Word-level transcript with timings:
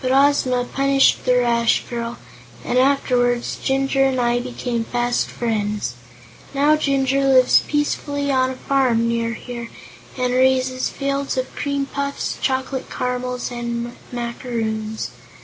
But 0.00 0.10
Ozma 0.10 0.64
punished 0.64 1.24
the 1.24 1.36
rash 1.38 1.84
girl, 1.88 2.18
and 2.64 2.76
afterward 2.78 3.42
Jinjur 3.62 4.02
and 4.04 4.20
I 4.20 4.40
became 4.40 4.82
fast 4.82 5.28
friends. 5.30 5.94
Now 6.52 6.74
Jinjur 6.74 7.20
lives 7.28 7.62
peacefully 7.68 8.28
on 8.32 8.50
a 8.50 8.56
farm, 8.56 9.06
near 9.06 9.34
here, 9.34 9.68
and 10.18 10.34
raises 10.34 10.88
fields 10.88 11.36
of 11.36 11.54
cream 11.54 11.86
puffs, 11.86 12.38
chocolate 12.40 12.90
caramels 12.90 13.52
and 13.52 13.94
macaroons. 14.10 15.10